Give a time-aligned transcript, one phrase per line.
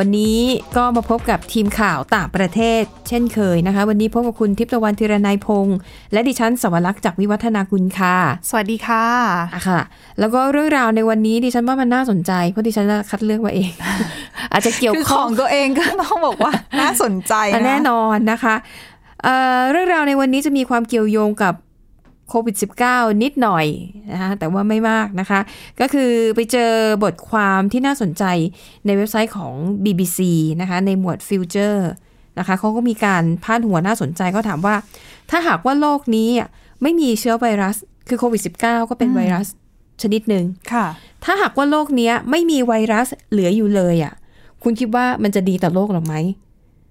[0.00, 0.38] วันนี้
[0.76, 5.76] ก็มาพบกับทีมข่าวต่างประเทศ เช่นเคยนะคะ วันนี้พบกับคุณทิพย์ตะวันธีรนัยพงษ์
[6.12, 8.16] และดิฉันสวรักษ์จากวิวัฒนาคุณค่ะ
[8.48, 9.04] สวัสดีค่ะ
[9.54, 9.80] อะค่ะ
[10.18, 13.70] แล้วก็เรื่องราวในวันนี้ดิฉันว่ามันน่าสนใจเพราะดิฉันคัดเลือกมาเอง
[14.52, 18.54] อาจจะเกี่ยวคือขข้อองงตัวเองก็ต้องบอกว่าน่าสนใจอะนะแน่นอนนะคะ
[19.24, 21.54] เอ่อเรื่องราวในวันนี้จะมีความเกี่ยวโยงกับ
[22.28, 22.56] โควิด
[22.88, 23.66] -19 นิดหน่อย
[24.12, 25.40] นะคะแต่ว่าไม่มากนะคะ
[25.80, 26.70] ก็คือไปเจอ
[27.02, 28.24] บทความที่น่าสนใจ
[28.86, 29.54] ในเว็บไซต์ของ
[29.84, 30.18] BBC
[30.60, 31.80] นะคะในหมวด Future
[32.38, 34.74] นะคะเขาก็มีการพาดหัวน่าสนใจเขาถามว่า
[35.30, 36.48] ถ้าหากว่าโลกนี้อะ
[36.82, 37.76] ไม่มีเชื้อไวรัส
[38.08, 39.46] คือโควิด -19 ก็เป็นไวรัส
[40.02, 40.86] ชนิดหนึ่งค่ะ
[41.24, 44.14] ถ้าหากว่าโลกเนี้ยไม่มีไวรัสเหลืออยู่เลยอะ
[44.62, 46.16] คุณคิดว่ามันจะดีต่อโลกหรือไหม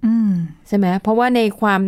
[0.05, 0.31] อืม
[0.67, 1.81] ใช่ไหมเพราะว่าในความ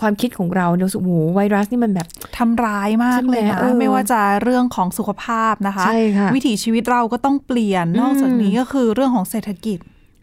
[0.00, 9.78] ความคิดของเราเนี่ยรู้สึกโอ้โหไวรัสนี่มันแบบทำร้ายมากเลยใช่ไหมนะเออไม่ว่าจะเรื่องของสุขภาพนะคะใช่ค่ะวิถีชีวิตเราก็ต้องเปลี่ยนอืมนอกจากนี้ก็คือเรื่องของเศรษฐกิจ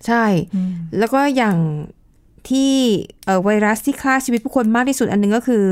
[0.08, 0.26] ใช่
[0.98, 1.58] แล้วก็อย่าง
[2.50, 2.74] ที่
[3.26, 5.66] เอ่อไวรัสที่ฆ่าชีวิตผู้คนมากที่สุดอันหนึงก็คือ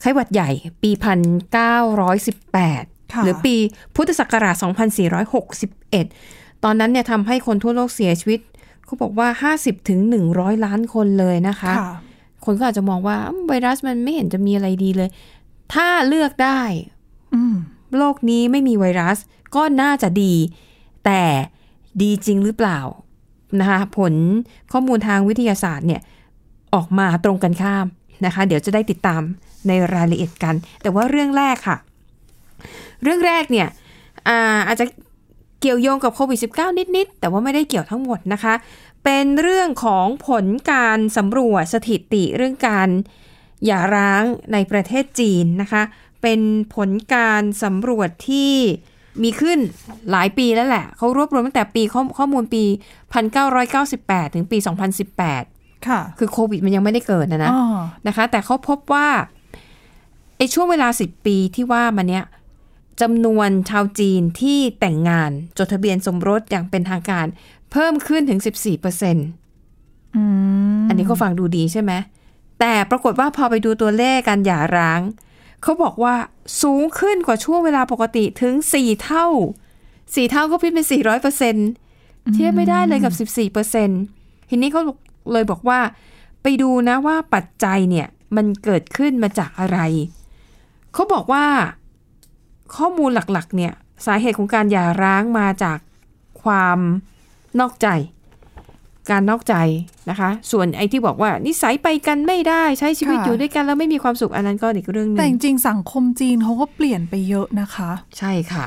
[0.00, 0.50] ไข้หวัดใหญ่
[0.82, 1.20] ปีพัน
[1.52, 3.54] เก้าร้อยสิบแปดค่ะหรือปี
[3.94, 4.56] พุทธศักราช
[5.60, 8.40] 2461ตอนนั้นเนี่ยทำให้คนทั่วโลกเสียชีวิต
[8.84, 10.00] เขาบอกว่า50ถึง
[10.32, 11.92] 100ล้านคนเลยนะคะค่ะ
[12.46, 15.08] คนก็อาจจะมองว่าอืมไวรัสมันไม่เห็นจะมีอะไรดีเลย
[15.74, 16.60] ถ้าเลือกได้
[17.34, 17.56] อืม
[17.96, 19.18] โลกนี้ไม่มีไวรัส
[19.56, 20.34] ก็น่าจะดี
[21.04, 21.22] แต่
[22.02, 22.78] ดีจริงหรือเปล่า
[23.60, 24.14] นะคะผล
[24.72, 26.00] ข้อมูลทางวิทยาศาสตร์เนี่ย
[26.74, 27.86] ออกมาตรงกันข้าม
[28.24, 29.22] นะคะ เดี๋ยวจะได้ติดตาม
[29.68, 31.76] ในรายละเอียดกัน แต่ว่าเรื่องแรกค่ะ
[33.02, 33.68] เรื่องแรกเนี่ย
[34.28, 34.86] อาอาจจะ
[35.60, 38.54] เกี่ยวโยงกับโควิด -19 นิด ๆ แต่ว่าไม่ได้เกี่ยวทั้งหมดนะคะ
[39.08, 42.88] เป็นเรื่องของผลการสำรวจสถิติเรื่องการ
[43.64, 44.22] หย่าร้าง
[44.52, 45.82] ในประเทศจีนนะคะ
[46.22, 46.40] เป็น
[46.74, 48.52] ผลการสำรวจที่
[49.22, 49.58] มีขึ้น
[50.10, 52.64] หลายปีแล้วแหละ เขารวบรวมตั้งแต่ปีข้อข้อมูลปี
[53.74, 54.58] 1998 ถึงปี
[55.22, 57.62] 2018 ค่ะ คือโควิดมันยังไม่ได้เกิดนะนะอ๋อ
[58.06, 59.08] นะคะ แต่เขาพบว่า
[60.36, 62.24] ไอ้ช่วงเวลา 10 ปีที่ว่ามาเนี้ย
[63.02, 67.26] จำนวนชาวจีนที่แต่งงานจดทะเบียนสมรสอย่างเป็นทางการ
[67.65, 68.48] เพิ่มขึ้นถึง 14%อ
[70.16, 70.22] อื
[70.76, 71.92] มอันนี้ก็ฟังดูดีใช่ไหม
[72.60, 75.00] แต่ปรากฏว่าพอไปดูตัวเลขการหย่าร้าง
[75.62, 76.14] เขาบอกว่า
[76.62, 79.26] สูงขึ้นกว่าช่วงเวลาปกติถึง 4 เท่า
[79.76, 80.86] 4 เท่าก็พิดเป็น
[81.56, 83.28] 400%เทียบไม่ได้เลยกับ
[83.60, 84.82] 14%ทีนี้เขา
[85.32, 85.80] เลยบอกว่า
[86.42, 88.06] ไปดูนะว่าปัจจัยเนี่ย
[88.36, 89.78] มันเกิดขึ้นมาจากอะไร
[90.92, 91.44] เขาบอกว่า
[92.76, 93.72] ข้อมูลหลักๆ เนี่ย
[94.06, 95.78] สาเหตุของการหย่าร้างมาจาก
[96.42, 96.78] ความ
[97.60, 97.88] นอกใจ
[99.10, 99.54] การนอกใจ
[100.10, 108.66] นะคะ ส่วนไอ้ที่บอกว่า นิสัยไปกันไม่ได้ใช้ชีวิตอยู่ด้วยกันแล้วไม่มีความสุขอันนั้นก็อีกเรื่องหนึแต่จงริงๆสังคมจีนเขาก็เปลี่ยนไปเยอะนะคะ ใช่ค่ะ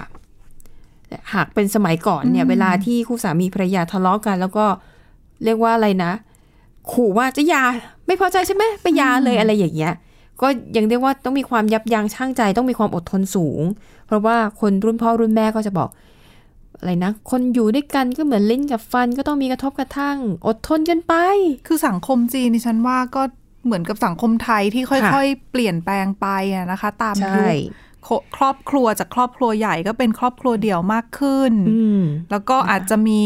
[1.08, 4.66] แต่หากเป็นสมัยก่อนเนี่ย เวลาที่คู่สามีภรรยาทะเลาะกัน แล้วก็
[5.44, 6.12] เรียกว่าอะไรนะ
[6.92, 7.64] ขู่ว่าจะหยา
[8.08, 9.94] ไม่พอใจใช่ไหมไปหยาเลยอะไรอย่างเงี้ย
[10.42, 13.62] ก็ยังเรียกว่าต้องมีความยับยั้งชั่งใจ ต้องมีความอดทนสูง
[14.08, 15.90] เพราะว่าคนรุ่นพ่อรุ่นแม่ก็จะบอก
[16.80, 20.18] อะไรนะ คนอยู่ด้วยกันก็เหมือนลิ้นกับฟันก็ต้องมีกระทบกระทั่ง
[20.48, 21.14] อดทนกันไป
[21.68, 23.22] คือสังคมจีนดิฉันว่าก็
[23.66, 27.74] เหมือนกับสังคมไทยที่ค่ค่ะอยๆ เปลี่ยนแปลงไปอะนะคะ ตามใช่ยุค
[28.04, 32.02] โคครอบครัวจากครอบครัวใหญ่ก็เป็นครอบครัวเดี่ยวมากขึ้นอืม
[32.32, 33.22] แล้วก็อาจจะมี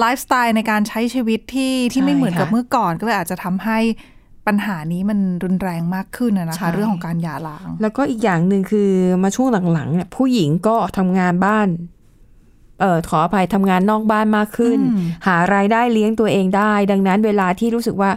[0.00, 3.78] ไลฟ์สไตล์ในการใช้ชีวิตที่ที่ไม่ใช่เหมือนกับค่ะเมื่อก่อนก็เลยอาจจะทำให้
[4.46, 8.90] ปัญหานี้มันรุนแรงมากขึ้นอะนะใช่คะ เรื่องของการหย่าร้าง แล้วก็อีกอย่างหนึ่งคือ
[9.22, 18.10] มาช่วงหลังๆเนี่ยผู้หญิงก็ทำงานบ้านเอ่อขออภัยทำงานนอกบ้านมากขึ้นอืมหารายได้เลี้ยงตัวเองได้ ดังนั้นเวลาที่รู้สึกว่า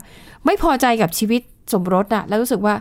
[0.45, 1.41] ไม่พอใจกับชีวิต
[1.73, 2.75] สมรสอะแล้วรู้สึกว่า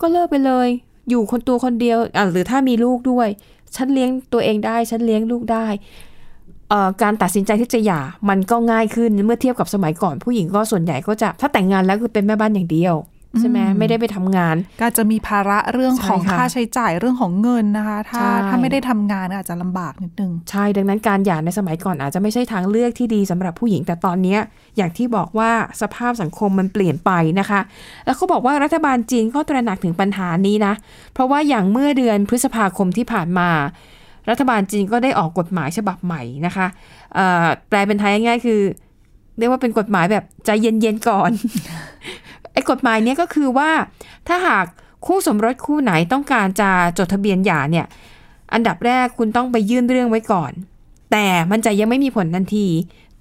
[0.00, 0.68] ก็เลิกไปเลย
[1.10, 3.28] อยู่คนตัวคนเดียวอะหรือถ้ามีลูกด้วย
[3.76, 5.66] ฉันเลี้ยงตัวเองได้ ฉันเลี้ยงลูกได้
[6.68, 12.94] เอ่อการตัดสินใจที่จะหย่ามันก็ง่ายขึ้นเมื่อเทียบกับสมัยก่อนผู้หญิงก็ส่วนใหญ่ก็จะถ้าแต่งงานแล้วคือเป็นแม่บ้านอย่างเดียว
[13.38, 24.40] ใช่ไหมไม่ได้ไปทำงาน ก็จะมีภาระเรื่องของใช่ค่ะค่าใช้จ่ายเรื่องของเงินนะคะ ถ้าใช่ถ้าไม่ได้ทำงานก็อาจจะลำบากนิดนึง ใช่ดังนั้นการหย่าในสมัยก่อนอาจจะไม่ใช่ทางเลือกที่ดีสำหรับผู้หญิงแต่ตอนเนี้ย
[24.76, 25.50] อย่างที่บอกว่า
[25.80, 27.60] สภาพสังคมมันเปลี่ยนไปนะคะ
[28.04, 30.74] แล้วเขาบอกว่ารัฐบาลจีนก็ตระหนักถึงปัญหานี้นะ
[31.12, 33.48] เพราะว่าอย่างเมื่อเดือนพฤษภาคมที่ผ่านมา
[34.30, 36.66] รัฐบาลจีนก็ได้ออกกฎหมายฉบับใหม่นะคะ
[37.14, 38.60] เอ่อแปลเป็นไทยง่ายๆคือ
[39.38, 41.30] เรียกว่าเป็นกฎหมายแบบใจเย็นๆก่อน
[42.52, 43.70] ไอ้กฎหมายเนี้ยก็คือว่า
[44.28, 44.66] ถ้าหาก
[45.06, 47.86] คู่สมรสคู่ไหนต้องการจะจดทะเบียนหย่าเนี่ย
[48.52, 50.52] อันดับแรกคุณต้องไปยื่นเรื่องไว้ก่อน
[51.12, 52.68] แต่มันจะยังไม่มีผลทันที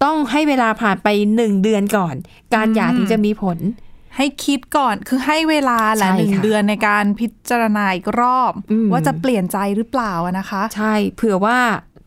[0.03, 2.15] ต้องให้เวลาผ่านไปหนึ่งเดือนก่อน
[2.55, 3.57] การหย่าถึงจะมีผล
[4.17, 11.57] ให้คิดก่อนคือให้เวลาแหละใช่หนึ่งค่ะเดือนในการพิจารณาอีกรอบอืมว่าจะเปลี่ยนใจหรือเปล่าอะนะคะ ใช่เผื่อว่า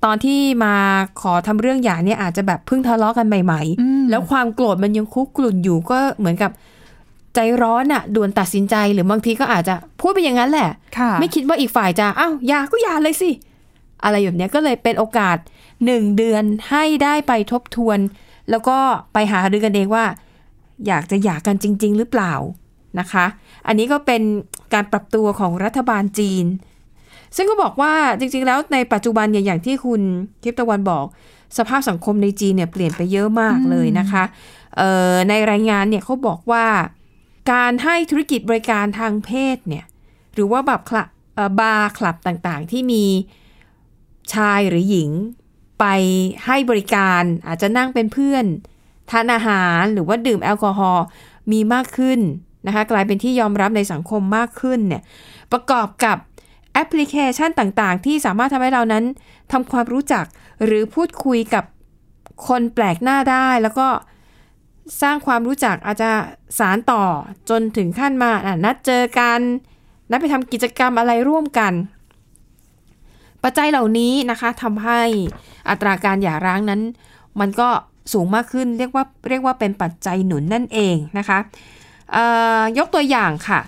[0.04, 0.76] ตอนที่มา
[1.20, 6.50] ขอทำเรื่องหย่าเนี่ยอาจจะแบบเพิ่งทะเลาะกันใหม่อืมๆแล้วความโกรธมันยังคุกกลุ่นอยู่ก็เหมือนกับ
[7.34, 13.30] ใจร้อนอะด่วนตัดสินใจหรือบางทีก็อาจจะพูดไปอย่างนั้นแหละค่ะไม่คิดว่าอีกฝ่ายจะอ้าวหย่าก็หย่าเลยสิ
[14.04, 15.36] อะไรแบบเนี้ยก็เลยเป็นโอกาส
[15.84, 17.98] หนึ่งเดือนให้ได้ไปทบทวน
[18.50, 18.78] แล้วก็
[19.12, 20.04] ไปหารือกันเองว่า
[20.86, 22.32] อยากจะหย่ากันจริง ๆ หรือเปล่า
[22.98, 23.26] นะคะ
[23.66, 24.22] อันนี้ก็เป็น
[24.74, 26.46] การปรับตัวของรัฐบาลจีน
[27.36, 30.00] ซึ่งก็บอกว่าจริง ๆ แล้วในปัจจุบันเนี่ยอย่างที่คุณ
[30.42, 31.04] ทิพย์ตะวันบอก
[31.58, 34.24] สภาพสังคมในจีนเนี่ยเปลี่ยนไปเยอะมากเลยนะคะ
[34.76, 36.64] เอ่อในรายงานเนี่ยเขาบอกว่า
[37.52, 39.84] การให้ธุรกิจบริการทางเพศเนี่ย
[40.34, 41.08] หรือว่าแบบคลับ
[41.60, 43.04] บาร์คลับต่างๆ ที่มี
[44.34, 45.10] ชายหรือหญิง
[45.80, 45.84] ไป
[46.46, 48.44] ให้บริการอาจจะนั่งเป็นเพื่อน
[49.10, 51.04] ทานอาหารหรือว่าดื่มแอลกอฮอล์
[51.52, 52.20] มีมากขึ้น
[52.66, 55.02] นะคะกลายเป็นที่ยอมรับในสังคมมากขึ้นเนี่ย
[55.52, 56.16] ประกอบกับ
[56.72, 59.04] แอปพลิเคชันต่างๆ ที่สามารถทำให้เรานั้น
[59.52, 60.24] ทำความรู้จัก
[60.64, 61.64] หรือพูดคุยกับ
[62.48, 63.88] คนแปลกหน้าได้ แล้วก็
[65.02, 66.10] สร้างความรู้จักอาจจะ
[66.58, 67.02] สารต่อ
[67.50, 69.40] จนถึงขั้นมาอะนัดเจอกัน
[70.10, 71.72] นัดไปทำกิจกรรมอะไรร่วมกัน
[73.42, 75.00] ปัจจัยเหล่านี้นะคะทำให้
[75.68, 76.80] อัตราการหย่าร้างนั้น
[77.40, 77.68] มันก็
[78.12, 81.38] สูงมากขึ้นเรียกว่าเรียกว่าเป็นปัจจัยหนุนนั่นเองนะคะ
[82.12, 82.24] เอ่
[82.60, 83.60] อยกตัวอย่างค่ะ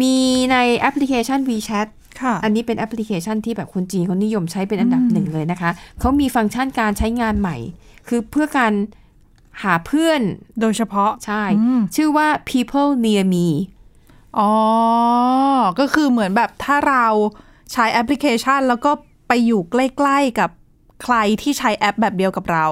[0.00, 0.14] มี
[0.52, 1.88] ในแอปพลิเคชัน WeChat
[2.22, 7.56] ค่ะอันนี้เป็นแอปพลิเคชันที่แบบคนจีนเขานิยมใช้เป็นอันดับหนึ่งเลยนะคะ เขามีฟังก์ชันการใช้งานใหม่
[8.08, 8.72] คือเพื่อการ
[9.62, 10.20] หาเพื่อน
[10.60, 13.48] โดยเฉพาะใช่อืมชื่อว่า people near me
[14.38, 14.52] อ๋อ
[15.80, 17.06] ก็คือเหมือนแบบถ้าเรา
[17.72, 18.90] ใช้แอปพลิเคชัน แล้วก็
[19.28, 20.50] ไปอยู่ใกล้ๆกับ
[21.02, 22.66] ใครที่ใช้แอปแบบเดียวกับเรา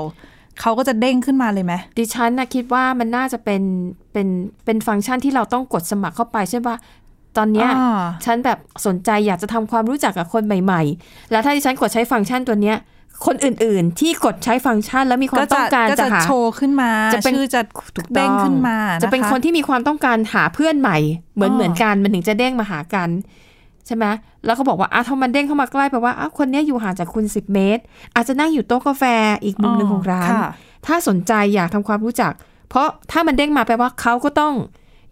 [0.61, 3.63] เขาก็จะเด้งขึ้นมาเลยไหมดิฉันนะคิดว่ามันน่าจะเป็น
[4.13, 4.29] เป็น
[4.65, 6.77] เป็นฟังก์ชันที่เราต้องกดสมัครเข้าไปใช่ปะ
[7.37, 12.77] ตอนเนี้ยอ่าฉันแบบสนใจอยากจะทำความรู้จักกับคนใหม่ ๆ แล้วถ้าดิฉันกดใช้ฟังก์ชันตัวเนี้ย
[13.27, 17.61] คนอื่นๆ ที่กดใช้ฟังก์ชันแล้วมีความก็ต้จะองการก็จะจะหาโชว์ขึ้นมาจะเป็นชื่อจะ
[17.97, 20.99] ถูกต้องเด้งขึ้นมา จะเป็นนะคะคนที่มีความต้องการหาเพื่อนใหม่
[21.35, 23.09] เหมือนอ๋อเหมือนกันมันถึงจะเด้งมาหากัน
[23.87, 24.05] ใช่ไหม
[24.45, 27.83] แล้วเขาบอกว่าอะถ้ามันเด้งเข้ามาใกล้แปลว่าอะคนเนี้ยอยู่ห่างจากคุณ 10 เมตร
[28.15, 29.05] อาจจะนั่งอยู่โต๊ะกาแฟ
[29.45, 30.49] อีกมุมหนึ่งของร้านค่ะ
[30.87, 32.33] ถ้าสนใจอยากทำความรู้จัก
[32.69, 34.55] เพราะถ้ามันเด้งมาแปลว่าเขาก็ต้อง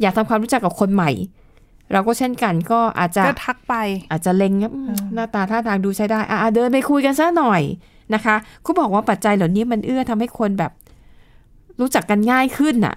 [0.00, 1.11] อยากทำความรู้จักกับคนใหม่
[1.93, 3.75] เราก็เช่นกันก็อาจจะก็ทักไป
[4.11, 7.62] อาจจะเล็งอืมหน้าตาท่าทางดูใช้ได้อะอะเดินไปคุยกันซะหน่อย
[8.15, 10.73] นะคะเขาบอกว่าปัจจัยเหล่านี้มันเอื้อทำให้คนแบบ
[11.81, 12.97] รู้จักกันง่ายขึ้นน่ะ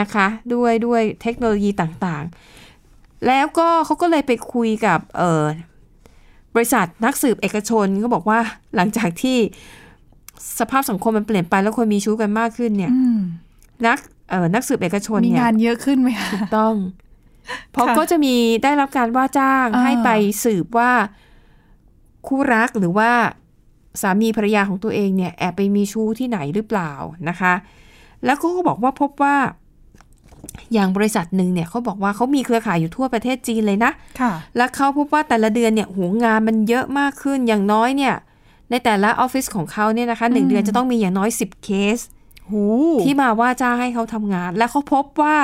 [0.00, 5.44] นะคะ ด้วยด้วยเทคโนโลยีต่างๆ แล้วก็เขาก็เลยไปคุยกับเออ
[6.54, 8.38] บริษัทนักสืบเอกชนก็บอกว่า
[8.76, 9.38] หลังจากที่
[10.58, 13.20] สภาพสังคมมันเปลี่ยนไปแล้วคนมีชู้กันมากขึ้นเนี่ยอืม
[13.86, 13.98] นัก
[14.30, 16.74] เออนักสืบเอกชนมีเนี่ยงานเยอะขึ้นไหมคะต้อง
[17.72, 20.10] เพราะค่ะก็จะมีได้รับการว่าจ้างอ่าให้ไป
[20.44, 20.90] สืบว่า
[22.26, 23.10] คู่รักหรือว่า
[24.00, 26.92] สามีภรรยาของตัวเองเนี่ยแอบไปมีชู้ที่ไหนหรือเปล่า
[27.28, 27.54] นะคะ
[28.24, 29.36] แล้วก็บอกว่าพบว่า
[30.72, 38.14] อย่างบริษัทหนึ่งเนี่ยเขาบอกว่าเขามีเครือข่ายอยู่ทั่วประเทศจีนเลยนะค่ะและเขาพบว่าแต่ละเดือนเนี่ยโหงานมันเยอะมากขึ้นอย่างน้อยเนี่ย
[38.70, 41.98] ในแต่ละออฟฟิศของเขาเนี่ยนะคะหนึ่งอืมเดือนจะต้องมีอย่างน้อย 10 เคส
[42.50, 42.64] หู
[43.04, 45.36] ที่มาว่าจ้างให้เขาทำงาน และเขาพบว่า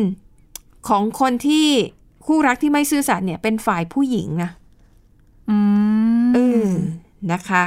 [0.00, 1.68] 40%ของคนที่
[2.26, 4.50] คู่รักที่ไม่ซื่อสัตย์เนี่ยเป็นฝ่ายผู้หญิงนะ
[5.50, 5.58] อื
[6.24, 6.66] มเออ
[7.32, 7.64] นะคะ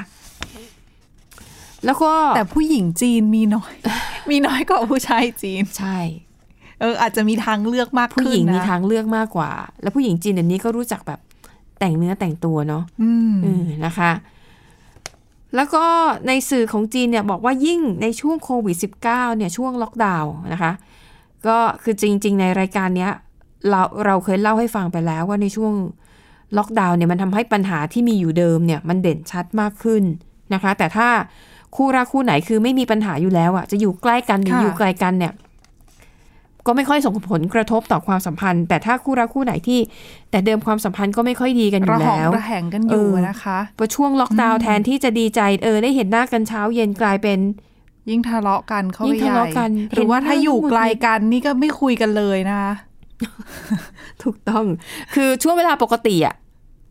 [1.86, 3.74] แล้วก็แต่ผู้หญิงจีนมีน้อย
[4.30, 6.00] มีน้อยกว่าผู้ชายจีน ใช่
[6.80, 11.20] เออ อาจจะมีทางเลือกมากผู้ขึ้นหญิงมีนะทางเลือกมากกว่า แล้วผู้หญิงจีนเดี๋ยวนี้ก็รู้จักแบบ
[11.80, 14.12] แต่งเนื้อแต่งตัวเนาะอืมเออนะคะ
[15.56, 15.86] แล้วก็
[16.28, 20.72] ในสื่อของจีนเนี่ยบอกว่ายิ่งในช่วงโควิด -19 เนี่ยช่วงล็อกดาวน์นะคะ
[21.48, 23.12] ก็คือจริง ๆ ในรายการเนี้ย
[23.70, 25.74] เราเราเคยเล่าให้ฟังไปแล้วว่าในช่วง
[26.58, 30.04] ล็อกดาวน์เนี่ยมันทำให้ปัญหาที่มีอยู่เดิมเนี่ยมันเด่นชัดมากขึ้น
[30.54, 31.08] นะคะ แต่ถ้า
[31.76, 35.34] คู่รักคู่ไหนคือไม่มีปัญหาอยู่แล้วอะจะอยู่ใกล้กันหรือค่ะอยู่ไกลกันเนี่ย
[36.68, 39.80] ก็ไม่ค่อยส่งผลกระทบต่อความสัมพันธ์ แต่ถ้าคู่รักคู่ไหนที่
[40.32, 47.40] แต่เดิมความสัมพันธ์ก็ไม่ค่อยดีกันอยู่ระหองแล้วระแหงกันอยู่เออนะคะพอช่วงล็อกดาวน์แทนที่จะดีใจเออได้เห็นหน้ากันเช้าเย็นกลายเป็น
[48.10, 52.74] ยิ่งทะเลาะกันเข้ายิ่ไปงใหทะญ่เลาะกัน หรือว่าเห็นหน้าถ้าอยู่หงุดหงิดไกลกันนี่ก็ไม่คุยกันเลยนะคะ
[54.24, 54.66] ถูกต้อง
[55.14, 56.36] คือช่วงเวลาปกติอะ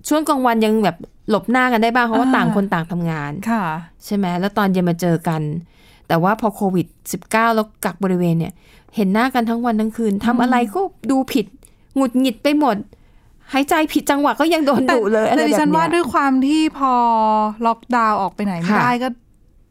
[0.09, 0.97] ช่วงกลางวันยังแบบ
[1.31, 3.65] หลบหน้ากันได้บ้างเพราะว่าอ่าต่างคนต่างทำงานค่ะ
[4.05, 5.43] ใช่ไหมแล้วตอนเย็นมาเจอกัน
[6.09, 6.87] แต่ว่าพอโควิด
[7.21, 8.53] -19 แล้วกักบริเวณเนี่ย
[8.97, 10.81] เห็นหน้ากันทั้งวันทั้งคืนทำอะไรก็
[11.11, 11.47] ดูผิด
[11.97, 12.77] หงุดหงิดไปหมด
[13.53, 16.93] หายใจผิดจังหวะก็ยังโดนแต่ดุเลยอะไรแต่แบบดิเนี้ฉันว่ายด้วยความที่พอ
[17.67, 19.09] ล็อกดาวน์ออกไปไหนไม่ค่ะได้ก็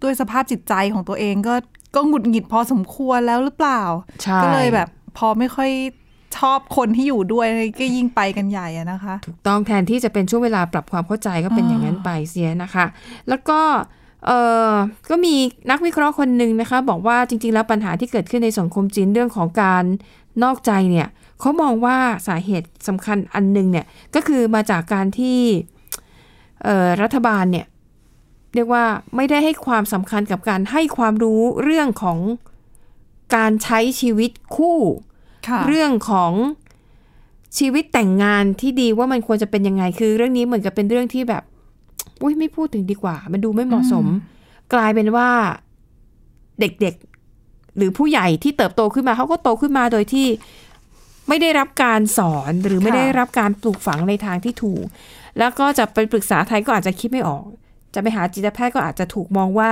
[0.03, 1.55] ด้วยสภาพจิตใจของตัวเองก็
[1.95, 3.81] ก็หงุดหงิดพอสมควรแล้วหรือเปล่า
[4.23, 5.71] ใช่ก็เลยแบบพอไม่ค่อย
[6.37, 7.47] ชอบคนที่อยู่ด้วย
[7.79, 12.85] ก็ยิ่งไปกันใหญ่อะนะคะ ถูกต้องแทนที่จะเป็นช่วงเวลาปรับความเข้าใจก็เป็นอย่างนั้นไปเสียนะคะ
[13.29, 13.59] แล้วก็
[14.25, 14.31] เอ
[14.69, 14.71] อ
[15.09, 15.35] ก็มี
[15.71, 19.83] นักวิเคราะห์คนหนึ่งนะคะ บอกว่าจริง ๆ แล้วปัญหาที่เกิดขึ้นในสังคมจีนเรื่องของการ
[20.43, 21.07] นอกใจเนี่ย
[21.39, 25.39] เขามองว่าสาเหตุสำคัญอันหนึงเนี่ยก็คือมาจากการที่
[26.63, 27.65] เออรัฐบาลเนี่ย
[28.55, 32.19] เรียกว่าไม่ได้ให้ความสำคัญกับการให้ความรู้เรื่องของ
[33.35, 34.77] การใช้ชีวิตคู่
[35.67, 36.33] เรื่องของ
[37.57, 41.43] ชีวิตแต่งงานที่ดีว่ามันควรจะเป็นยังไง คือ เรื่องนี้เหมือนกับเป็นเรื่องที่แบบ
[42.21, 44.05] อุ้ยไม่พูดถึงดีกว่า มันดูไม่เหมาะสม
[44.73, 45.29] กลายเป็นว่า
[46.59, 50.27] เด็กๆ หรือผู้ใหญ่ที่เติบโตขึ้นมาเขาก็โตขึ้นมาโดยที่
[51.27, 54.85] ไม่ได้รับการสอนหรือไม่ได้รับการปลูกฝังในทางที่ถูก
[55.39, 57.45] แล้วก็จะไปปรึกษาใครก็อาจจะคิดไม่ออก
[57.93, 59.71] จะไปหาจิตแพทย์ก็อาจจะถูกมองว่า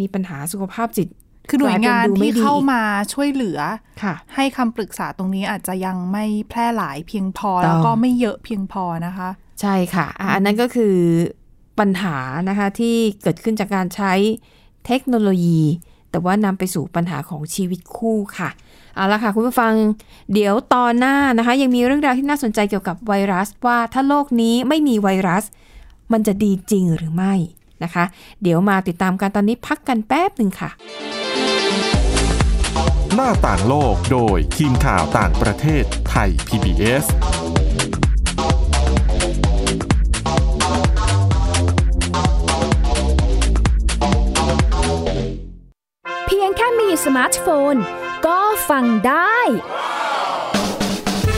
[0.00, 1.08] มีปัญหาสุขภาพจิต
[1.48, 3.60] คือหน่วยงานกลายเป็นดูไม่ที่ดีเข้ามาช่วยเหลือ
[4.02, 9.28] ค่ะให้คำปรึกษาตรงนี้อาจจะยังไม่แพร่หลายเพียงพอต้องแล้วก็ไม่เยอะเพียงพอนะคะ
[9.60, 10.94] ใช่ค่ะอะอันนั้นก็คือ
[11.78, 12.16] ปัญหา
[12.48, 14.12] นะคะที่เกิดขึ้นจากการใช้
[14.86, 15.60] เทคโนโลยี
[16.10, 18.50] แต่ว่านำไปสู่ปัญหาของชีวิตคู่ค่ะ
[18.94, 19.72] เอาละค่ะคุณผู้ฟัง
[20.32, 25.44] เดี๋ยวตอนหน้านะคะ ยังมีเรื่องราวที่น่าสนใจเกี่ยวกับไวรัสว่าถ้าโลกนี้ไม่มีไวรัส
[26.12, 27.34] มันจะดีจริงหรือไม่
[27.84, 28.04] นะคะ
[28.42, 30.70] เดี๋ยวมาติดตามกันตอนนี้พักกันแป๊บหนึ่งค่ะ
[33.16, 37.04] หน้าต่างโลกโดยทีมข่าวต่างประเทศไทย PBS
[46.26, 47.74] เพียงแค่มีสมาร์ทโฟน
[48.26, 49.36] ก็ฟังได้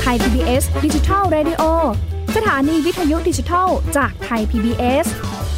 [0.01, 1.63] Thai PBS Digital Radio
[2.37, 5.07] สถานีวิทยุดิจิทัลจาก Thai PBS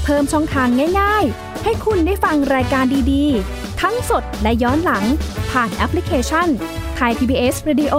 [0.05, 0.69] เพิ่มช่องทาง
[1.01, 5.05] ง่ายๆ ให้คุณได้ฟังรายการดีๆ ทั้งสดและย้อนหลัง
[5.51, 6.49] ผ่านแอปพลิเคชัน
[6.97, 7.97] Thai PBS Radio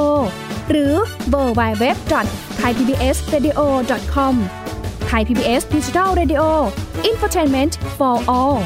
[0.70, 0.94] หรือ
[1.30, 1.98] World Wide Web
[2.58, 4.36] Thai PBS Radio com
[5.08, 8.58] Thai PBS Digital Radio infotainment for all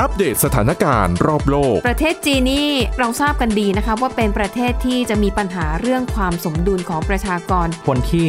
[0.00, 8.28] อัปเดตสถานการณ์รอบโลก ประเทศจีนนี่เราทราบกันดีนะคะว่าเป็นประเทศที่จะมีปัญหาเรื่องความสมดุลของประชากร คนที่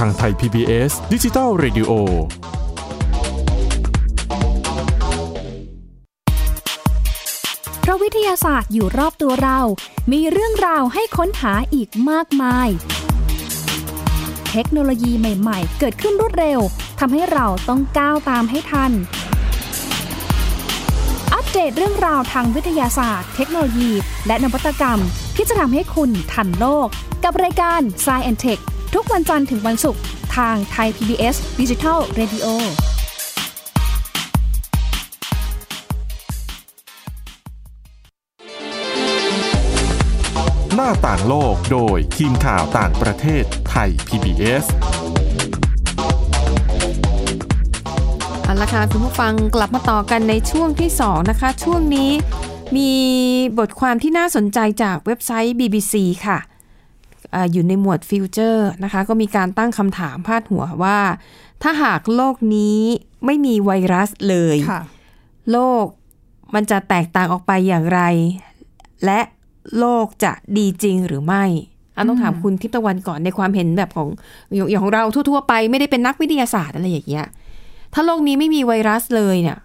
[0.00, 1.90] ทางไทย PBS ดิจิทัล Radio
[7.80, 9.60] เพราะวิทยาศาสตร์อยู่รอบตัวเรา
[10.12, 12.68] มีเรื่องราวให้ค้นหาอีกมากมาย
[14.50, 16.60] เทคโนโลยีใหม่ ๆ เกิดขึ้นรวดเร็ว
[17.00, 18.92] ทำให้เราต้องก้าวตามให้ทัน
[21.34, 23.90] อัปเดตเรื่องราวทางวิทยาศาสตร์ เทคโนโลยี
[24.26, 24.98] และนวัตกรรม
[25.36, 26.88] ที่จะทำให้คุณทันโลก
[27.24, 28.62] กับรายการ s c i e n t e c h
[28.94, 30.02] ทุกวันจันทร์ถึงวันศุกร์
[30.36, 32.46] ทางไทย PBS Digital Radio
[40.74, 44.64] หน้าต่างโลกโดยทีมข่าวต่างประเทศไทย PBS
[48.42, 52.10] เอาละค่ะคุณผู้ฟังกลับมาต่อกันในช่วงที่ 2 นะคะ ช่วงนี้
[52.76, 52.92] มี
[53.58, 55.94] บทความที่น่าสนใจจากเว็บไซต์ BBC
[56.26, 56.38] ค่ะ
[57.34, 60.98] อาอยู่ในหมวดฟิวเจอร์นะคะก็มีการตั้งคำถามพาดหัวว่า
[61.62, 62.78] ถ้าหากโลกนี้
[63.26, 64.82] ไม่มีไวรัสเลยค่ะ
[65.52, 65.84] โลก
[66.54, 68.00] มันจะแตกต่างออกไปอย่างไร
[69.04, 69.20] และ
[69.78, 71.44] โลกจะดีจริงหรือไม่
[71.96, 74.08] อันต้องถามคุณทิพย์ตะวันก่อนในความเห็นแบบของ
[74.54, 77.26] อย่างอย่างของเราทั่วๆไปไม่ได้เป็นนักวิทยาศาสตร์อะไรอย่างเงี้ย
[77.94, 79.58] ถ้าโลกนี้ไม่มีไวรัสเลยเนี่ย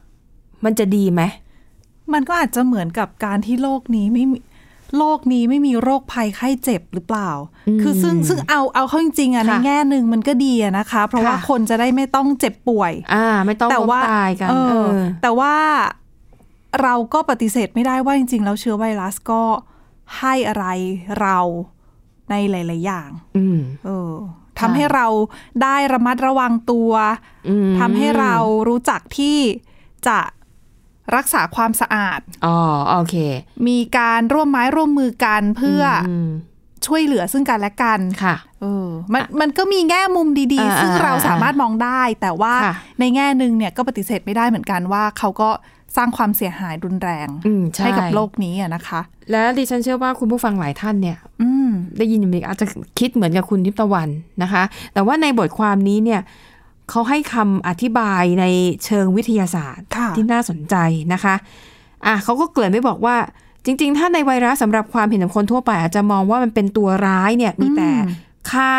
[0.66, 1.22] มันจะดีไหม
[2.14, 4.38] มันก็อาจจะเหมือนกับการที่โลกนี้ไม่มี
[4.98, 7.30] โลกนี้ไม่มีโรคภัยไข้เจ็บหรือเปล่า
[7.82, 15.56] คือซึ่งซึ่งเอาเอาเข้าจริงๆอะในค่ะแง่หนึ่งมันก็ดีอะนะคะ เพราะว่าค่ะคนจะได้ไม่ต้องเจ็บป่วย อ่า ไม่ต้องแต่ล้มว่าตายกันเอเอออแต่ว่า
[16.82, 19.44] เราก็ปฏิเสธไม่ได้ว่าจริง ๆ แล้วเชื้อไวรัสก็
[20.20, 20.66] ให้อะไร
[21.22, 21.40] เรา
[22.30, 24.14] ในหลาย ๆ อย่างอืมเออ
[24.60, 25.08] ทำให้เรา
[25.64, 26.92] ได้ระมัดระวังตัว
[27.50, 28.36] อืมทำให้เรา
[28.68, 29.38] รู้จักที่
[30.08, 30.20] จะ
[31.16, 32.58] รักษาความสะอาด อ๋อ
[32.90, 33.16] โอเค
[33.68, 36.28] มีการร่วมไม้ร่วมมือกันเพื่ออม
[36.86, 45.50] ช่วยเหลือซึ่งกันและกัน ค่ะเออมันมันก็มีแง่มุมดีอ่าๆซึ่งอ่าเราอ่าสามารถมองได้ แต่ว่าค่ะในแง่หนึ่งเนี่ยก็ปฏิเสธไม่ได้เหมือนกันว่าเขาก็
[45.96, 52.68] สร้างความเสียหายรุนแรงอืมใช่กับโลกนี้อะนะคะ และดิฉันเชื่อว่าคุณผู้ฟังหลายท่านเนี่ยอืมได้ยินอย่างนี้อาจจะ
[53.00, 54.10] คิดเหมือนกับคุณทิพย์ตะวัน
[54.44, 56.22] นะคะ แต่ว่าในบทความนี้เนี่ย
[56.90, 58.46] เขาให้คำอธิบายใน
[58.86, 60.76] เชิงวิทยาศาสตร์ค่ะที่น่าสนใจ
[61.14, 61.36] นะคะ
[62.06, 63.16] อะเขาก็เกริ่นไม่บอกว่า
[63.66, 67.90] จริง ๆ ถ้าในไวรัสสำหรับความเห็นของคนทั่วไป อาจจะมองว่ามันเป็นตัวร้ายเนี่ยมีแต่
[68.52, 68.74] ฆ่า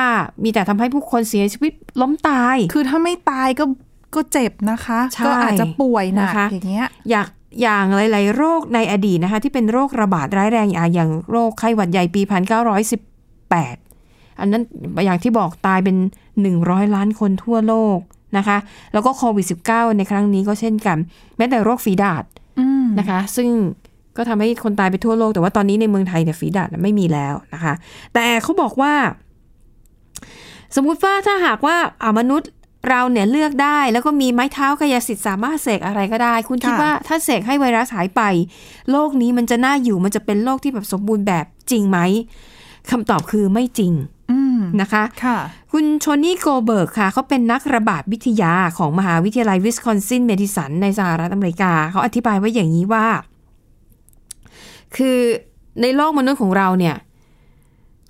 [0.45, 3.65] มีแต่ทำให้ผู้คนเสียชีวิตล้มตาย คือถ้าไม่ตายก็
[4.15, 7.29] ก็เจ็บนะคะใช่ก็อาจจะป่วยหนักนะคะอย่างเงี้ยอยาก
[7.63, 13.86] อย่างหลาย ๆ โรคในอดีตนะคะ ที่เป็นโรคระบาดร้ายแรงอย่างอย่างโรคไข้หวัดใหญ่ปี 1918
[14.41, 14.63] อันนั้น
[15.05, 15.97] อย่างที่บอกตายเป็น
[16.47, 17.99] 100 ล้านคนทั่วโลก
[18.37, 18.59] นะคะ
[18.93, 20.99] แล้วก็โควิด -19 ในครั้งนี้ก็เช่นกัน
[21.37, 22.25] แม้แต่โรคฝีดาษ
[22.59, 23.51] อืมนะคะ ซึ่ง
[24.17, 27.75] ก็ทำให้คนตายไปทั่วโลก แต่ว่าตอนนี้ในเมืองไทยเนี่ยฝีดาษไม่มีแล้วนะคะ
[28.15, 28.93] แต่เขาบอกว่า
[30.77, 32.51] สมมุติว่าถ้าหากว่าอ่ามนุษย์
[32.89, 38.23] เราเนี่ยเลือกได้แล้วก็มีไม้เท้ากายสิทธิ์สามารถเสกอะไรก็ได้ คุณคิดค่ะว่าถ้าเสกให้ไวรัสหายไป
[38.91, 41.99] โลกนี้มันจะน่าอยู่มันจะเป็นโลกที่แบบสมบูรณ์แบบจริงไหม
[42.91, 44.16] คำตอบคือไม่จริงอืม
[44.83, 45.39] นะคะค่ะ
[45.73, 53.07] คุณโทนี่โกลด์เบิร์กค่ะเขาเป็นนักระบาดวิทยาของมหาวิทยาลัยวิสคอนซินเมดิสันในสหรัฐอเมริกา เขาอธิบายไว้อย่างนี้ว่า
[54.97, 55.19] คือ
[55.81, 56.97] ในโลกมนุษย์ของเราเนี่ย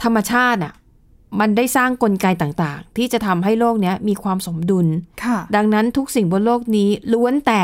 [0.03, 0.75] ธรรมชาติอะ
[1.41, 4.87] มันได้สร้างกลไกต่างๆ ที่จะทำให้โลกเนี้ยมีความสมดุล
[5.25, 7.63] ค่ะดังนั้นทุกสิ่งบนโลกนี้ล้วนแต่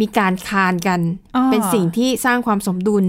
[0.00, 1.00] มีการคานกัน
[1.36, 3.04] อ่าเป็นสิ่งที่สร้างความสมดุล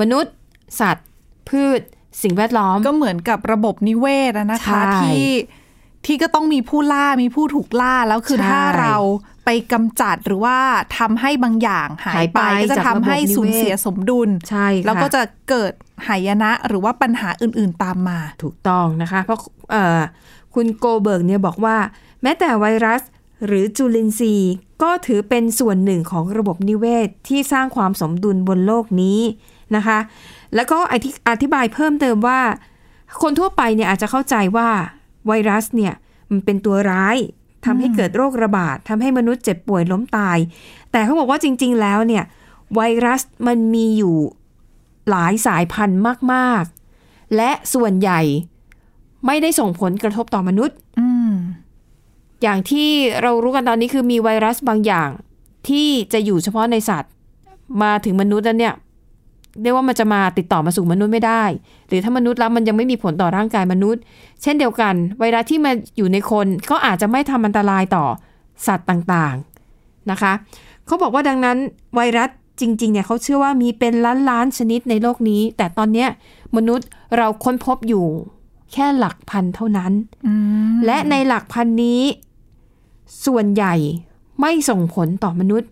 [0.00, 0.34] มนุษย์
[0.80, 1.08] สัตว์
[1.48, 1.80] พืช
[2.22, 5.30] สิ่งแวดล้อม ก็เหมือนกับระบบนิเวศอะนะคะใช่ที่
[6.06, 8.96] ที่ก็ต้องมีผู้ล่ามีผู้ถูกล่าแล้วคือใช่ถ้าเรา
[9.44, 10.58] ไปกำจัดหรือว่า
[10.98, 15.72] ทำให้บางอย่างหายหายไปไปก็จะจากทำให้ระบบนิเวศสูญเสียสมดุลใช่ค่ะแล้วก็จะเกิด
[16.06, 19.40] หายนะหรือว่าปัญหาอื่นๆตามมา ถูกต้องนะคะ เพราะ
[19.70, 20.00] เอ่อ
[20.54, 21.76] คุณโกเบิร์กเนี่ยบอกว่า
[22.22, 23.02] แม้แต่ไวรัส
[23.46, 29.20] หรือจุลินทรีย์ก็ถือเป็นส่วนหนึ่งของระบบนิเวศที่สร้างความสมดุลบนโลกนี้
[29.76, 29.98] นะคะ
[30.54, 32.40] แล้วก็อธิอธิบายเพิ่มเติมว่า
[33.22, 34.68] คนทั่วไปเนี่ยอาจจะเข้าใจว่า
[35.26, 35.94] ไวรัสเนี่ย
[36.30, 37.16] มันเป็นตัวร้าย
[37.64, 40.38] ทำให้เกิดโรคระบาดทำให้มนุษย์เจ็บป่วยล้มตาย
[40.92, 42.24] แต่เขาบอกว่าจริง ๆ แล้วเนี่ย
[42.74, 44.16] ไวรัสมันมีอยู่
[45.10, 46.00] หลายสายพันธุ์
[46.32, 46.64] มาก
[47.00, 48.20] ๆ และส่วนใหญ่
[49.26, 51.34] ไม่ได้ส่งผลกระทบต่อมนุษย์อืม
[52.42, 52.90] อย่างที่
[53.22, 55.08] เรารู้กันตอนนี้คือมีไวรัสบางอย่าง
[55.68, 57.12] ที่จะอยู่เฉพาะในสัตว์
[57.82, 58.74] มาถึงมนุษย์แล้วเนี่ย
[59.62, 61.42] เรียกว่ามันจะมาติดต่อมาสู่มนุษย์ไม่ได้
[61.88, 64.02] หรือถ้ามนุษย์แล้วมันยังไม่มีผลต่อร่างกายมนุษย์
[64.42, 68.04] เช่นเดียวกัน ไวรัสที่มาอยู่ในคนก็อาจจะไม่ทำอันตรายต่อ
[68.66, 70.32] สัตว์ต่างๆนะคะ
[70.86, 71.56] เขาบอกว่าดังนั้น
[71.96, 76.08] ไวรัสจริงๆเนี่ยเขาเชื่อว่ามีเป็นล้านล้านๆชนิดในโลกนี้ แต่ตอนเนี้ย
[76.56, 76.86] มนุษย์
[77.16, 78.06] เราค้นพบอยู่
[78.72, 79.92] แค่หลักพันเท่านั้น
[80.86, 82.02] และในหลักพันนี้
[83.26, 83.74] ส่วนใหญ่
[84.40, 85.68] ไม่ส่งผลต่อมนุษย์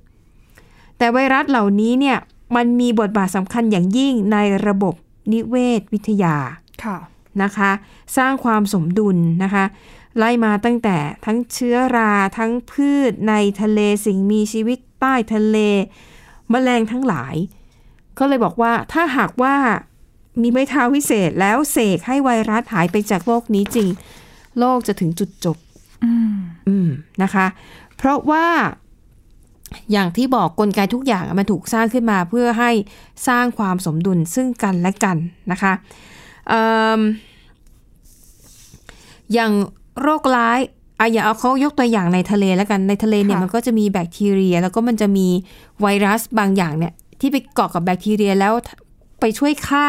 [0.99, 2.19] แต่ไวรัสเหล่านี้เนี่ย
[2.57, 4.95] มันมีบทบาทสำคัญอย่างยิ่งในระบบ
[5.33, 6.37] นิเวศวิทยา
[6.85, 6.99] ค่ะ
[7.43, 7.71] นะคะ
[8.17, 9.65] สร้างความสมดุลนะคะ
[10.19, 15.59] ไล่มาตั้งแต่ทั้งเชื้อราทั้งพืชในทะเลสิ่งมีชีวิตใต้ทะเล
[16.51, 17.35] แมลงทั้งหลาย
[18.19, 19.57] ก็เลยบอกว่าถ้าหากว่า
[20.43, 23.89] มีไม้เท้าวิเศษแล้วเสกให้ไวรัสหายไปจากโลกนี้จริง
[24.59, 25.57] โลกจะถึงจุดจบ
[26.69, 26.89] อืม
[27.23, 27.47] นะคะ
[27.97, 28.47] เพราะว่า
[29.93, 32.71] อย่างที่บอกกลไกทุกอย่างมันถูกสร้างขึ้นมาเพื่อให้
[33.29, 35.17] สร้างความสมดุลซึ่งกันและกัน
[35.53, 35.73] นะคะ
[36.49, 36.63] เอิ่
[36.99, 37.01] ม
[39.33, 39.53] อย่าง
[40.03, 40.59] โรคร้าย
[40.99, 45.27] อะอย่าเอาเขายกตัวอย่างในทะเลแล้วกันในทะเลเนี่ยค่ะมันก็จะมีแบคทีเรีย แล้วก็มันจะมี
[45.81, 48.53] ไวรัสบางอย่างเนี่ย ที่ไปเกาะกับแบคทีเรียแล้ว
[49.21, 49.89] ไปช่วยฆ่า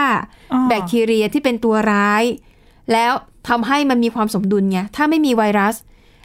[0.54, 2.24] อ๋อแบคทีเรียที่เป็นตัวร้าย
[2.93, 3.13] แล้ว
[3.50, 5.76] ทำให้มันมีความสมดุลไงถ้าไม่มีไวรัส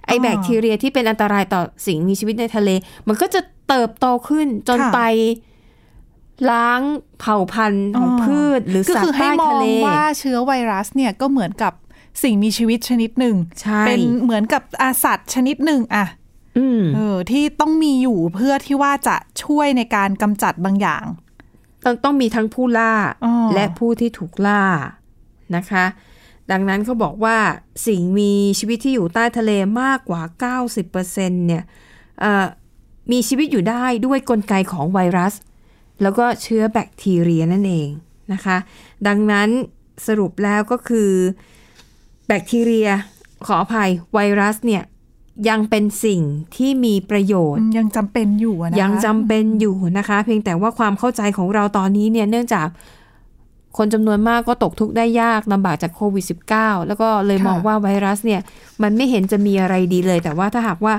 [0.08, 2.70] ไอแบคทีเรียที่เป็นอันตรายต่อสิ่งมีชีวิตในทะเล
[3.08, 5.00] มันก็จะเติบโตขึ้นจนค่ะไป
[6.50, 6.80] ล้าง
[7.20, 11.72] เผ่าพันธุ์ของอ๋อพืช หรือก็สัตคือว์ให้ใต้มอทะงเลว่าเชื้อไวรัสเนี่ยก็เหมือนกับ
[12.22, 16.06] สิ่งมีชีวิตชนิดหนึ่งใช่เป็นเหมือนกับอาสัตว์ชนิดหนึ่งอะ
[16.58, 21.04] อืมเออที่ต้องมีอยู่เพื่อที่ว่าจะช่วยในการกำจัดบางอย่าง
[21.84, 22.94] ต้องต้องมีทั้งผู้ล่า
[23.24, 24.64] อ๋อและผู้ที่ถูกล่า
[25.56, 25.84] นะคะ
[26.50, 27.36] ดังนั้นเขาบอกว่า
[27.86, 30.22] สิ่งมีชีวิตที่อยู่ใต้ทะเลมากกว่า
[30.64, 31.62] 90%เนี่ย
[32.20, 32.46] เอ่อ
[33.12, 35.34] มีชีวิตอยู่ได้ด้วยกลไกของไวรัส
[36.02, 37.88] แล้วก็เชื้อแบคทีเรียนั่นเอง
[38.32, 38.56] นะคะ
[39.06, 39.48] ดังนั้น
[40.06, 41.10] สรุปแล้วก็คือ
[42.26, 42.88] แบคทีเรีย
[43.46, 44.82] ขออภัยไวรัสเนี่ย
[45.48, 46.20] ยังเป็นสิ่ง
[46.56, 52.68] ที่มีประโยชน์ ยังจำเป็นอยู่อะนะคะยังจำเป็นอยู่นะคะ เพียงแต่ว่าความเข้าใจของเราตอนนี้เนี่ยเนื่องจาก
[53.76, 56.24] คนจำนวนมากก็ตกทุกข์ได้ยากลำบากจากโควิด
[56.56, 58.40] -19 แล้วก็เลยมองว่าไวรัสเนี่ย
[58.82, 60.94] มันไม่เห็นจะมีอะไรดีเลย แต่ว่าถ้าหากว่า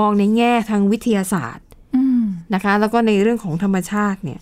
[0.00, 2.22] มองในแง่ทางวิทยาศาสตร์อืม
[2.54, 4.40] นะคะ แล้วก็ในเรื่องของธรรมชาติเนี่ย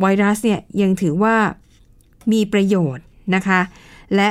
[0.00, 1.34] ไวรัสเนี่ยยังถือว่า
[2.32, 3.60] มีประโยชน์นะคะ
[4.14, 4.28] และ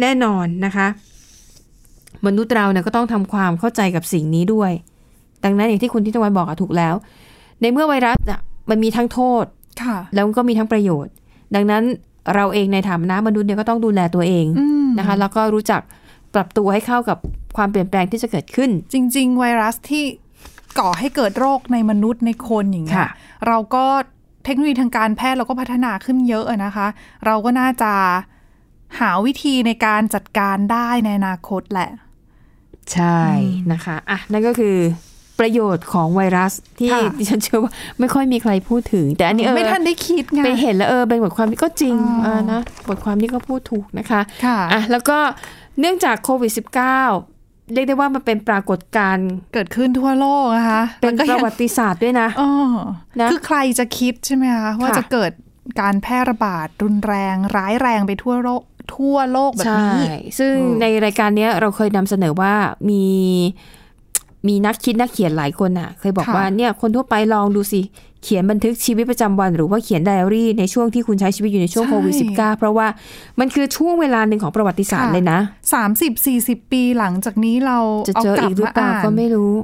[0.00, 0.86] แน่นอนนะคะ
[2.26, 4.72] มนุษย์เราเนี่ยก็ต้องทำความเข้าใจกับสิ่งนี้ด้วย
[5.44, 6.94] ดังนั้นอย่างที่คุณทิตวันบอกอะถูกแล้ว
[7.60, 8.40] ในเมื่อไวรัสอะ
[8.70, 9.44] มันมีทั้งโทษ
[9.82, 11.12] ค่ะแล้วก็มีทั้งประโยชน์
[11.54, 11.82] ดังนั้น
[12.34, 15.80] เราเองในฐานะมนุษย์เนี่ยก็ต้องดูแลตัวเองอืมนะคะ แล้วก็รู้จัก
[16.34, 17.18] ปรับตัวให้เข้ากับ
[17.56, 20.04] ความเปลี่ยนแปลงที่จะเกิดขึ้น จริง ๆ ไวรัสที่
[20.78, 23.10] ก่อให้เกิดโรคในมนุษย์ในคนอย่างเงี้ยค่ะ
[23.46, 23.84] เราก็
[24.44, 26.86] เทคโนโลยีทางการแพทย์เราก็พัฒนาขึ้นเยอะอะนะคะ
[27.26, 27.92] เราก็น่าจะ
[29.00, 31.90] หาวิธีในการจัดการได้ในอนาคตแหละ
[32.92, 33.20] ใช่
[33.72, 34.76] นะคะอะนั่นก็คือ
[35.40, 45.18] ประโยชน์ของไวรัสที่ค่ะดิฉันเชื่อว่าไม่ค่อยมีใครพูดถึง แต่อันนี้เออไม่ทันได้คิดไงไปเห็นแล้วเออเป็นบทความที่ก็จริงอ๋อเออนะบทความที่ก็พูดถูกนะคะค่ะอะแล้วก็
[45.80, 52.50] เนื่องจากโควิด -19 เรียกได้ว่ามันเป็นปรากฏการณ์เกิดขึ้นทั่วโลกนะคะเป็นแล้วก็ปยัระงวัติศาสตร์ด้วยนะอ๋อ
[53.20, 55.32] นะคือใครจะคิดใช่ไหมคะว่าค่ะจะเกิด
[55.80, 58.62] การแพร่ระบาดรุนแรง ร้ายแรงไปทั่วโลก
[58.94, 62.54] ทั่วโลกแบบใช่นี้ ซึ่งเออในรายการเนี้ยเราเคยนำเสนอว่า
[62.90, 63.04] มี
[64.48, 67.80] มีนักคิดนักเขียนหลายคนอะ เคยบอกว่าเนี่ยคนทั่วไปลองดูสิ
[68.24, 72.86] เขียนบันทึกชีวิตประจำวัน หรือว่าเขียนไดอารี่ในช่วงที่คุณใช้ชีวิตอยู่ในช่วงโควิด -19 เพราะว่า
[73.40, 75.38] มันคือช่วงเวลาหนึ่งของประวัติศาสตร์เลยนะ
[75.72, 79.54] สามสิบสี่สิบปีหลังจากนี้เราจะเจอากลัอีกหรือเปล่ามาก็ไม่รู้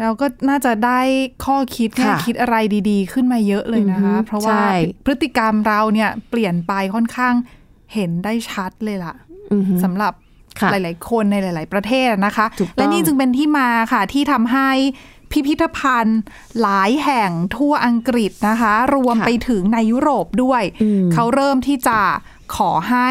[0.00, 1.00] เราก็น่าจะได้
[1.44, 2.56] ข้อคิดแค่ค่ะคิดอะไร
[2.90, 7.34] ดี ๆ ขึ้นมาเยอะเลยนะคะอือฮึเพราะใช่ว่าพฤติกรรมเราเนี่ยเปลี่ยนไปค่อนข้าง
[7.94, 9.14] เห็นได้ชัดเลยล่ะ
[9.52, 10.21] อือฮึสำหรับค่ะ
[10.70, 14.70] หลาย ๆ คนในหลาย ๆ ประเทศนะคะถูกต้องและนี่จึงเป็นที่มาค่ะที่ทำให้
[15.32, 16.20] พิพิธภัณฑ์
[16.60, 21.98] หลายแห่งทั่วอังกฤษนะคะ รวมไปถึงในยุโรปด้วยอืมเขาเริ่มที่จะ
[22.56, 23.10] ขอให้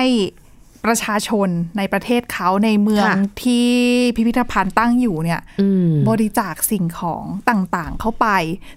[0.87, 3.69] ประชาชนในประเทศเขาในเมืองค่ะที่
[4.15, 8.27] พิพิธภัณฑ์ตั้งอยู่เนี่ยอืมบริจาคสิ่งของต่างๆ เข้าไป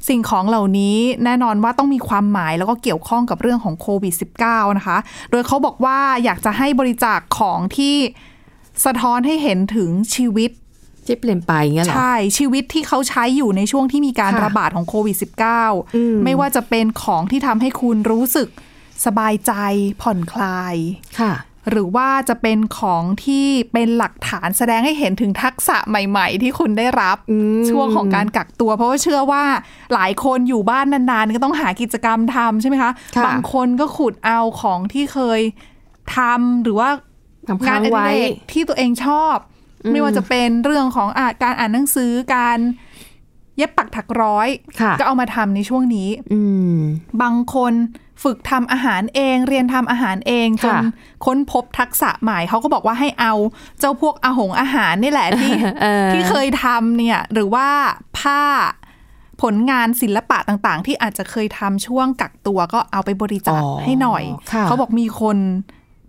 [0.09, 4.99] สิ่งของเหล่านี้แน่นอนว่าต้องมีความหมายแล้วก็เกี่ยวข้องกับเรื่องของโควิด -19 นะคะ
[5.31, 7.97] โดยเขาบอกว่าอยากจะให้บริจาคของที่
[8.85, 10.51] สะท้อนให้เห็นถึงชีวิต
[11.07, 18.49] ที่เปลี่ยนไปอย่างเงี้ยเหรอ ใช่ชีวิตที่เขาใช้อยู่ในช่วงที่มีการค่ะระบาดของโควิดอืม -19 ไม่ว่าจะเป็นของที่ทำให้คุณรู้สึก
[19.07, 19.53] สบายใจ
[20.03, 20.75] ผ่อนคลาย
[21.21, 21.35] ค่ะ
[21.71, 29.45] หรือว่าจะเป็นของที่เป็นหลักฐานแสดงให้เห็นถึงทักษะใหม่ ๆ ที่คุณได้รับอืมช่วงของการกักตัว เพราะว่าเชื่อว่า
[29.95, 35.41] หลายคนอยู่บ้านนานๆ ก็ต้องหากิจกรรมทำใช่ไหมคะค่ะบางคนก็ขุดเอาของที่เคย
[36.17, 37.04] ทำหรือว่าทำ
[37.49, 39.37] งาค้านงอดิไว้เรกที่ตัวเองชอบ
[39.93, 42.59] ไม่ว่าจะเป็นเรื่องของอะการอ่านหนังสือการ
[43.57, 44.49] เย็บปักถักร้อย
[44.81, 46.41] ค่ะก็เอามาทำในช่วงนี้อื
[46.77, 46.79] ม
[47.23, 47.75] บางคน
[48.23, 50.81] ฝึกทำอาหารเอง เรียนทำอาหารเองจนค่ะ
[51.25, 53.33] ค้นพบทักษะใหม่เขาก็บอกว่าให้เอา
[53.81, 55.53] เจ้าพวกอาหงอาหารนี่แหละที่
[55.83, 57.69] เออที่เคยทำเนี่ย หรือว่า
[58.19, 58.43] ผ้า
[59.43, 65.39] ผลงานศิลปะต่างๆ ที่อาจจะเคยทำช่วงกักตัวก็เอาไปบริจาคอ๋อให้หน่อยค่ะเขาบอกมีคน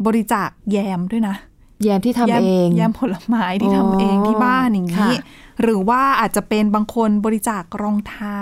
[0.06, 1.36] บริจาคแยมด้วยนะ
[1.84, 5.10] แยมที่ทำแยมเอง แยมผลไม้ที่ทำเองที่บ้านอย่างนี้ค่ะ
[5.62, 8.38] หรือว่าอาจจะเป็นบางคนบริจาครองเท้า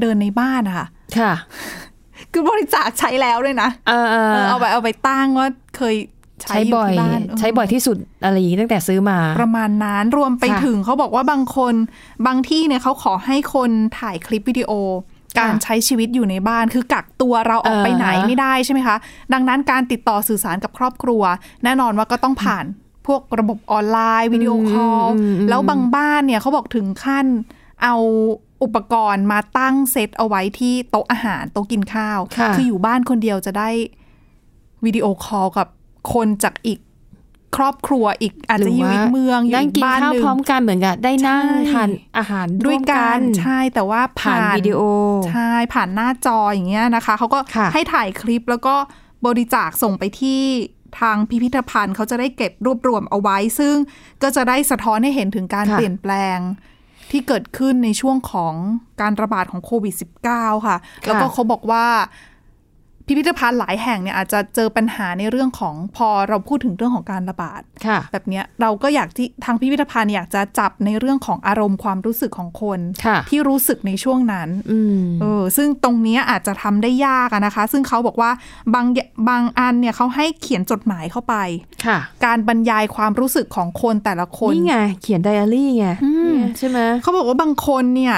[0.00, 0.86] เดินในบ้านอะค่ะ
[1.18, 1.32] ค่ะ
[2.32, 5.96] คือบริจาคใช้แล้วด้วยนะเออเออเออเอาไปเอาไปตั้งว่าเคย
[6.42, 11.74] ใช้ใช้อยู่บ่อยที่บ้านใช้บ่อยที่สุดอะไรอย่างนี้ตั้งแต่ซื้อมา ประมาณนั้นรวมไปค่ะถึงเขาบอกว่าบางคน
[12.26, 14.70] บางที่เนี่ยเขาขอให้คนถ่ายคลิปวิดีโอ
[15.38, 18.96] การใช้ชีวิตอยู่ในบ้านคือกักตัวเราออกไปไหนอ่าฮะไม่ได้ใช่ไหมคะ
[19.32, 21.22] ดังนั้นการติดต่อสื่อสารกับครอบครัว
[21.64, 22.64] แน่นอนว่าก็ต้องผ่าน
[23.06, 27.26] พวกระบบออนไลน์วิดีโอคอลอืมอืมแล้วบางบ้านเนี่ยเขาบอกถึงขั้น
[27.82, 27.96] เอา
[28.62, 33.70] อุปกรณ์มาตั้งเซตเอาไว้ที่โต๊ะอาหารโต๊ะกินข้าวค่ะออยู่บ้านคนเดียวจะได้
[34.84, 35.68] วิดีโอคอลกับ
[36.12, 36.78] คนจากอีก
[37.56, 44.80] ครอบครัวอีกอาจจะอยู่อีกเมืองอยู่นั่งอีกกินบ้านข้าวหนึ่งพร้อมกันเหมือนกันได้นั่งใช่ทานอาหารด้วยร่มกันใช่แต่ว่าผ่านวิดีโอ
[45.30, 48.74] ใช่ผ่านหน้าจออย่างเงี้ยนะคะเขาก็ค่ะให้ถ่ายคลิปแล้วก็
[49.26, 50.40] บริจาคส่งไปที่
[51.00, 53.74] ทางพิพิธภัณฑ์เขาจะได้เก็บรวบรวมเอาไว้ ซึ่ง
[54.22, 56.38] ก็จะได้สะท้อนให้เห็นถึงการค่ะเปลี่ยนแปลง
[57.10, 58.54] ที่เกิดขึ้นในช่วงของ
[59.00, 59.94] การระบาดของโควิด
[60.30, 61.86] -19 ค่ะ แล้วก็เขาบอกว่า
[63.06, 78.30] พิพิธภัณฑ์หลายแห่งเนี่ยอาจจะเจอปัญหาในเรื่องของพอเราพูดถึงเรื่องของการระบาดค่ะแบบเนี้ยเราก็อยากที่ทางพิพิธภัณฑ์อยากจะจับในเรื่องของอารมณ์ความรู้สึกของคนค่ะที่รู้สึกในช่วงนั้นอืมเออซึ่งตรงเนี้ยอาจจะทำได้ยากอะนะคะ ซึ่งเขาบอกว่า
[78.74, 78.86] บาง
[79.28, 81.34] บางอันเนี่ยเขาให้เขียนจดหมายเข้าไป
[81.86, 88.16] ค่ะ การบรรยายความรู้สึกของคนแต่ละคนนี่ไงเขียนไดอารี่ไงอืมเนี่ยใช่ไหมเขาบอกว่าบางคนเนี่ย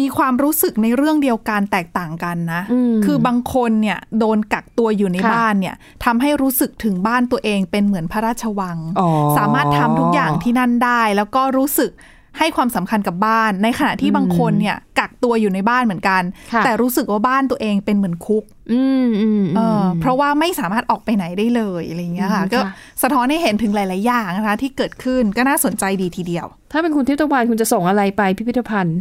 [0.00, 11.92] มีความรู้สึกในเรื่องเดียวกันแตกต่างกันนะอืมคือบางคนเนี่ยโดนกักตัวอยู่ในค่ะบ้านเนี่ยทำให้รู้สึกถึงบ้านตัวเองเป็นเหมือนพระราชวังอ๋อสามารถทำทุกอย่างที่นั่นได้ แล้วก็รู้สึก
[12.38, 28.98] ให้ความสำคัญกับบ้าน ในขณะที่บางคนเนี่ยกักตัวอยู่ในบ้านเหมือนกันค่ะแต่รู้สึกว่าบ้านตัวเองเป็นเหมือนคุกอืมอืมเออือมเพราะว่าไม่สามารถออกไปไหนได้เลยอะไรอย่างเงี้ยค่ะอืมก็ค่ะสะท้อนให้เห็นถึงหลาย ๆ อย่างนะคะที่เกิดขึ้นก็น่าสนใจดีทีเดียว ถ้าเป็นคุณทิพย์ตะวันคุณจะส่งอะไรไปพิพิธภัณฑ์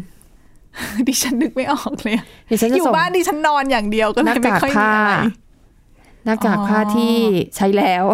[1.08, 5.14] ดิฉันนึกไม่ออกเลยอะดิฉันจะอยู่ส่งบ้านดิฉันนอนอย่างเดียวก็เลยไม่ค่อยมีอะไร
[6.26, 7.16] หน้ากากผ้าอ๋อที่
[7.56, 8.06] ใช้แล้ว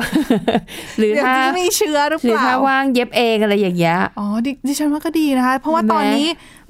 [0.97, 6.27] หรือเดี๋ยวถ้าจะมีเชื้อหรือหเปรือล่าถ้าว่างเย็บเองอะไรอย่างเงี้ยอ๋อดิดิฉันว่าก็ดีนะคะ เพราะว่าแม้ตอนนี้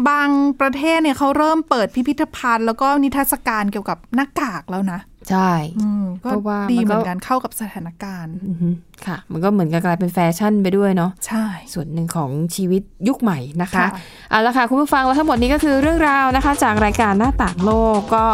[0.10, 0.30] บาง
[0.62, 5.00] ประเทศเนี่ยเขาเริ่มเปิดพิพิธภัณฑ์ แล้วก็นิทรรศการเกี่ยวกับหน้ากากแล้วนะ
[5.30, 8.70] ใช่อืมก็เพราะว่าดีมันก็เหมือนกันเข้ากับสถานการณ์อือฮึ
[9.06, 13.90] ค่ะ มันก็เหมือนกับกลายเป็นแฟชั่นไปด้วยเนาะใช่ ส่วนหนึ่งของชีวิตยุคใหม่นะคะค่ะ
[14.30, 18.26] เอาละค่ะคุณผู้ฟังแล้วทั้งหมดนี้ก็คือเรื่องราวนะคะ จากรายการหน้าต่างโลกก็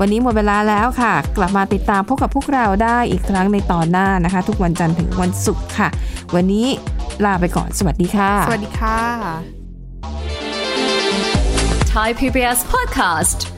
[0.00, 5.88] วันนี้หมดเวลาแล้วค่ะ กลับมาติดตามพบกับพวกเราได้อีกครั้งในตอนหน้านะคะ ทุกวันจันทร์ถึงวันศุกร์ค่ะ
[6.34, 6.66] วันนี้
[7.24, 8.98] ลาไปก่อนสวัสดีค่ะ สวัสดีค่ะ
[11.94, 13.57] Thai PBS podcast.